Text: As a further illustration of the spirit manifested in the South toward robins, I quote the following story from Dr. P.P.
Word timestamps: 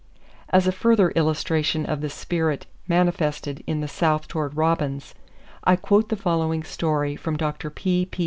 As 0.49 0.65
a 0.65 0.71
further 0.71 1.11
illustration 1.11 1.85
of 1.85 2.01
the 2.01 2.09
spirit 2.09 2.65
manifested 2.87 3.63
in 3.67 3.81
the 3.81 3.87
South 3.87 4.27
toward 4.27 4.57
robins, 4.57 5.13
I 5.63 5.75
quote 5.75 6.09
the 6.09 6.15
following 6.15 6.63
story 6.63 7.15
from 7.15 7.37
Dr. 7.37 7.69
P.P. 7.69 8.19